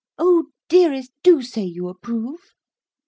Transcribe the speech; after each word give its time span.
Oh, 0.17 0.47
dearest, 0.67 1.11
do 1.21 1.43
say 1.43 1.61
you 1.63 1.87
approve!' 1.87 2.55